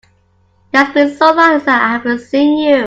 [0.73, 2.79] It has been so long since I have seen you!